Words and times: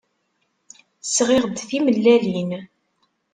Sɣiɣ-d 1.15 1.57
timellalin. 1.69 2.51